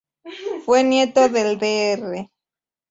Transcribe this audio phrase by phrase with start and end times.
[0.65, 2.27] Fue nieto del Dr.